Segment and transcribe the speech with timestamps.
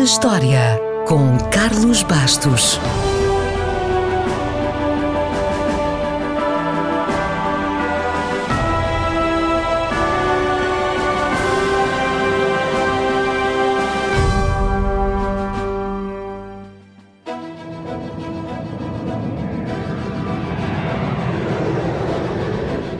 [0.00, 2.80] na História, com Carlos Bastos.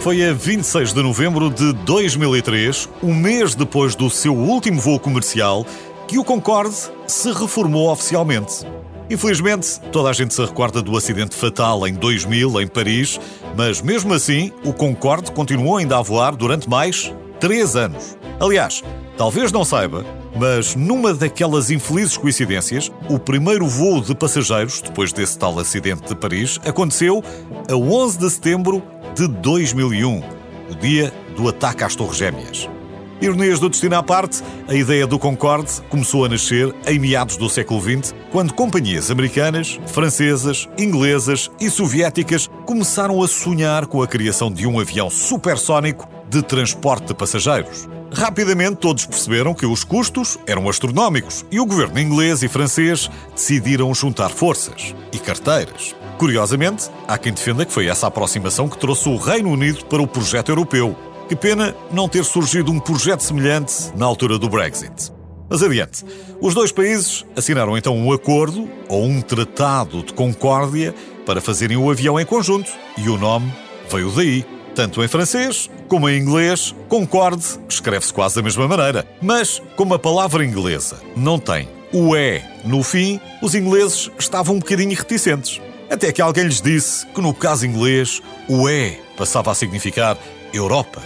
[0.00, 5.66] Foi a 26 de novembro de 2003, um mês depois do seu último voo comercial,
[6.06, 8.64] que o Concorde se reformou oficialmente.
[9.08, 13.20] Infelizmente, toda a gente se recorda do acidente fatal em 2000 em Paris,
[13.56, 18.16] mas mesmo assim, o Concorde continuou ainda a voar durante mais três anos.
[18.40, 18.82] Aliás,
[19.16, 20.04] talvez não saiba,
[20.38, 26.14] mas numa daquelas infelizes coincidências, o primeiro voo de passageiros, depois desse tal acidente de
[26.14, 27.22] Paris, aconteceu
[27.70, 28.82] a 11 de setembro
[29.14, 30.22] de 2001,
[30.70, 32.75] o dia do ataque às Torres Gêmeas.
[33.20, 37.48] Ironias do destino à parte, a ideia do Concorde começou a nascer em meados do
[37.48, 44.52] século XX, quando companhias americanas, francesas, inglesas e soviéticas começaram a sonhar com a criação
[44.52, 47.88] de um avião supersónico de transporte de passageiros.
[48.12, 53.92] Rapidamente todos perceberam que os custos eram astronómicos e o governo inglês e francês decidiram
[53.94, 55.94] juntar forças e carteiras.
[56.18, 60.06] Curiosamente, há quem defenda que foi essa aproximação que trouxe o Reino Unido para o
[60.06, 60.94] projeto europeu.
[61.28, 65.12] Que pena não ter surgido um projeto semelhante na altura do Brexit.
[65.48, 66.04] Mas adiante.
[66.40, 71.90] Os dois países assinaram então um acordo ou um tratado de concórdia para fazerem o
[71.90, 73.52] avião em conjunto e o nome
[73.90, 74.44] veio daí.
[74.74, 79.06] Tanto em francês como em inglês, Concorde escreve-se quase da mesma maneira.
[79.22, 84.58] Mas, como a palavra inglesa não tem o E no fim, os ingleses estavam um
[84.58, 85.60] bocadinho reticentes.
[85.90, 90.18] Até que alguém lhes disse que no caso inglês o E passava a significar
[90.52, 91.00] Europa,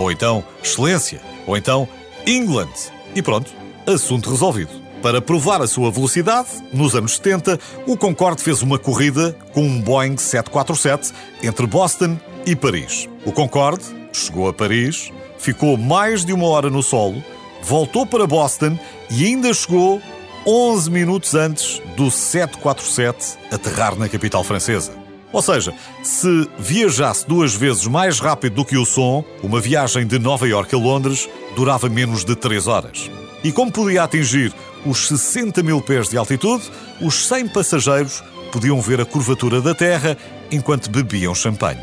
[0.00, 1.86] ou então Excelência, ou então
[2.26, 2.72] England.
[3.14, 3.52] E pronto,
[3.86, 4.70] assunto resolvido.
[5.02, 9.80] Para provar a sua velocidade, nos anos 70, o Concorde fez uma corrida com um
[9.80, 13.08] Boeing 747 entre Boston e Paris.
[13.24, 17.22] O Concorde chegou a Paris, ficou mais de uma hora no solo,
[17.62, 18.78] voltou para Boston
[19.10, 20.00] e ainda chegou
[20.46, 25.09] 11 minutos antes do 747 aterrar na capital francesa.
[25.32, 30.18] Ou seja, se viajasse duas vezes mais rápido do que o som, uma viagem de
[30.18, 33.10] Nova York a Londres durava menos de 3 horas.
[33.44, 34.52] E como podia atingir
[34.84, 36.64] os 60 mil pés de altitude,
[37.00, 40.16] os 100 passageiros podiam ver a curvatura da Terra
[40.50, 41.80] enquanto bebiam champanhe.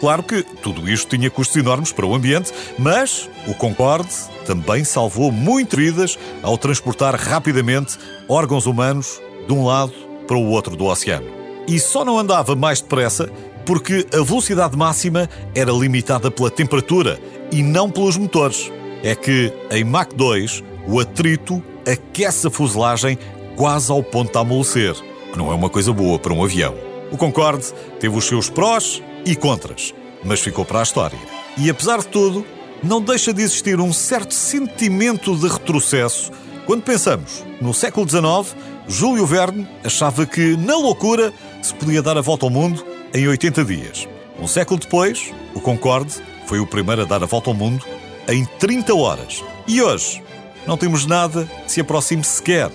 [0.00, 4.10] Claro que tudo isto tinha custos enormes para o ambiente, mas o Concorde
[4.46, 9.92] também salvou muitas vidas ao transportar rapidamente órgãos humanos de um lado
[10.26, 11.45] para o outro do oceano.
[11.66, 13.30] E só não andava mais depressa
[13.64, 17.18] porque a velocidade máxima era limitada pela temperatura
[17.50, 18.70] e não pelos motores.
[19.02, 23.18] É que em Mach 2 o atrito aquece a fuselagem
[23.56, 24.94] quase ao ponto de amolecer,
[25.32, 26.74] que não é uma coisa boa para um avião.
[27.10, 29.92] O Concorde teve os seus prós e contras,
[30.24, 31.18] mas ficou para a história.
[31.56, 32.44] E apesar de tudo,
[32.82, 36.30] não deixa de existir um certo sentimento de retrocesso
[36.66, 38.56] quando pensamos no século XIX,
[38.88, 41.32] Júlio Verne achava que, na loucura,
[41.66, 44.08] se podia dar a volta ao mundo em 80 dias.
[44.38, 46.14] Um século depois, o Concorde
[46.46, 47.84] foi o primeiro a dar a volta ao mundo
[48.28, 49.42] em 30 horas.
[49.66, 50.22] E hoje,
[50.66, 52.70] não temos nada que se aproxime sequer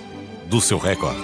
[0.46, 1.22] do seu recorde.